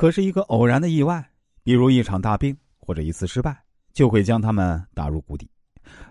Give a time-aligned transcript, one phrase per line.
[0.00, 1.22] 可是一个偶然的意外，
[1.62, 3.54] 比如一场大病或者一次失败，
[3.92, 5.46] 就会将他们打入谷底。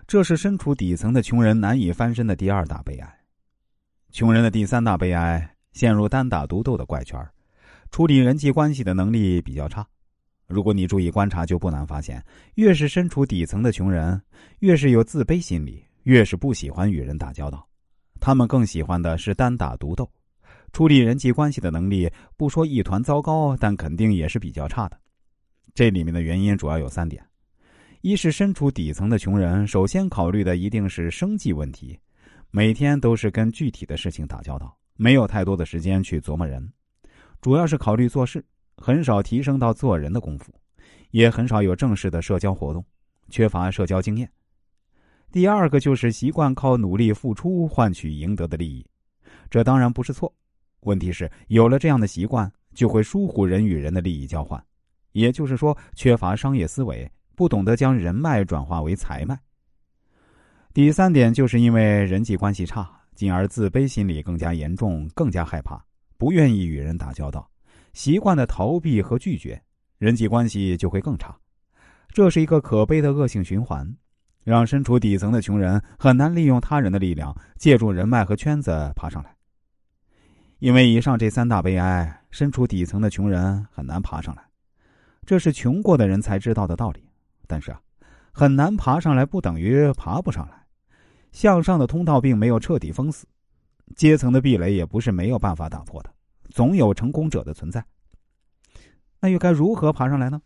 [0.06, 3.18] 这是身处底层的穷人难以翻身的第二大悲哀。
[4.12, 7.20] 穷人的第三大悲哀，陷入单打独斗的怪圈，
[7.90, 9.84] 处理人际关系的能力比较差。
[10.46, 14.22] 如果你注意观察，就不难发现，越是身处底层的穷人，
[14.60, 17.68] 越是有自卑心理，越是不喜欢与人打交道。
[18.20, 20.08] 他们更喜欢的是单打独斗，
[20.72, 24.98] 处理人际关系的能力不说一团糟糕，但肯定也是比较差的。
[25.74, 27.24] 这里面的原因主要有三点：
[28.00, 31.98] 一是身处底层的穷人，首先考虑的一定是生计问题，
[32.50, 36.72] 每天都是跟具体的事情打交道，没有太多的时间去琢磨人，
[37.40, 38.44] 主要是考虑做事。
[38.82, 40.54] 很少提升到做人的功夫，
[41.10, 42.82] 也很少有正式的社交活动，
[43.28, 44.30] 缺乏社交经验。
[45.30, 48.86] 第二个就是习惯靠努力付出换取赢得的利益，
[49.50, 50.32] 这当然不是错。
[50.82, 54.62] 问题是有了这样的习惯，就会疏忽人与人的利益交换，
[55.12, 59.38] 也就是说缺乏商业思维，不懂得将人脉转化为财脉。
[60.72, 65.84] 第三点就是因为人际关系差，进而自卑心理更加严重，更加害怕，
[66.16, 67.50] 不愿意与人打交道。
[67.92, 69.60] 习惯的逃避和拒绝，
[69.98, 71.36] 人际关系就会更差，
[72.08, 73.92] 这是一个可悲的恶性循环，
[74.44, 79.34] 让身处底层的穷人很难利用他人的力量，借助人脉和圈子爬上来。
[80.60, 84.44] 因为以上这三大悲哀，身处底层的穷人很难爬上来，
[85.24, 87.02] 这是穷过的人才知道的道理。
[87.46, 87.80] 但是啊，
[88.30, 90.66] 很难爬上来不等于爬不上来，
[91.32, 93.26] 向上的通道并没有彻底封死，
[93.96, 96.12] 阶层的壁垒也不是没有办法打破的。
[96.50, 97.82] 总有成功者的存在，
[99.18, 100.42] 那又该如何爬上来呢？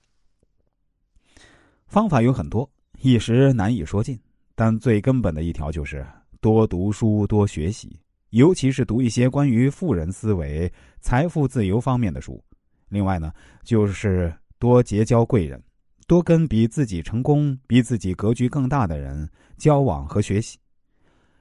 [1.89, 4.17] 方法有很多，一时难以说尽。
[4.55, 6.07] 但最根本的一条就是
[6.41, 7.99] 多读书、多学习，
[8.35, 12.43] 尤其是读一些关于富人思维、财富自由方面的书。
[12.89, 13.33] 另外呢，
[13.63, 15.63] 就是多结交贵人，
[16.09, 20.59] 多跟比自己成功、比自己格局更大的人交往和学习。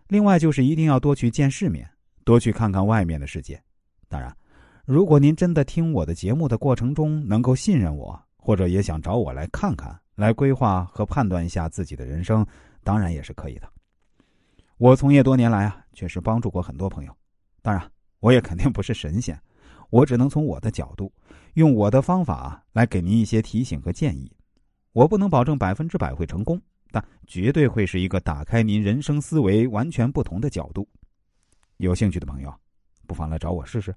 [0.08, 1.90] 另外就是一定要多去见世面，
[2.24, 3.60] 多去看看外面的世界。
[4.08, 4.32] 当然。
[4.86, 12.46] 如果您真的听我的节目的过程中能够信任我，或者也想找我来看看、来规划和判断一下自己的人生，
[12.84, 13.68] 当然也是可以的。
[14.78, 17.16] 我从业多年来啊，确实帮助过很多朋友。
[17.62, 19.40] 当然，我也肯定不是神仙，
[19.90, 21.12] 我只能从我的角度，
[21.54, 24.32] 用我的方法来给您一些提醒和建议。
[24.92, 26.62] 我不能保证百分之百会成功，
[26.92, 30.88] 但绝对会是一个打开您人生思维完全不同的角度。
[31.78, 32.54] 有兴趣的朋友，
[33.08, 33.96] 不妨来找我试试。